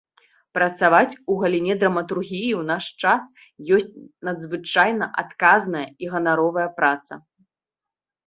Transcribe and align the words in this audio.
Працаваць 0.57 1.17
у 1.31 1.35
галіне 1.41 1.73
драматургіі 1.81 2.47
ў 2.59 2.63
наш 2.71 2.85
час 3.03 3.21
ёсць 3.77 3.93
надзвычайна 4.29 5.05
адказная 5.25 5.83
і 6.07 6.09
ганаровая 6.15 6.67
праца. 6.81 7.13